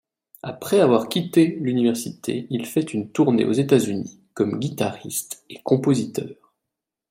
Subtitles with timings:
[0.41, 6.55] Après avoir quitté l'université, il fait une tournée aux États-Unis comme guitariste et compositeur.